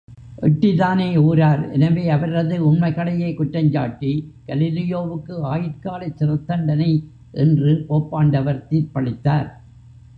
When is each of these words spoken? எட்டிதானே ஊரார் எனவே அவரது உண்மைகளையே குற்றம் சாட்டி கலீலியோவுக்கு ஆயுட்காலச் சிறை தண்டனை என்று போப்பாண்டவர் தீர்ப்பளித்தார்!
எட்டிதானே 0.39 1.17
ஊரார் 1.23 1.71
எனவே 1.71 2.09
அவரது 2.09 2.55
உண்மைகளையே 2.65 3.33
குற்றம் 3.33 3.69
சாட்டி 3.71 4.13
கலீலியோவுக்கு 4.47 5.35
ஆயுட்காலச் 5.51 6.17
சிறை 6.17 6.37
தண்டனை 6.45 6.91
என்று 7.35 7.73
போப்பாண்டவர் 7.89 8.65
தீர்ப்பளித்தார்! 8.69 9.49